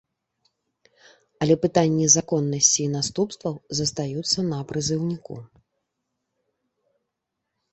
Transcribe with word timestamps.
Але 1.45 1.55
пытанні 1.65 2.05
законнасці 2.13 2.79
і 2.85 2.87
наступстваў 2.95 3.53
застаюцца 3.81 4.39
на 4.51 4.59
прызыўніку. 4.73 5.39